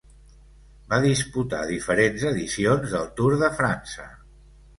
[0.93, 4.09] Va disputar diferents edicions del Tour de França.